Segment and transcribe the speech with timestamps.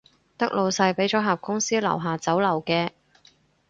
[0.35, 2.89] 得老細畀咗盒公司樓下酒樓嘅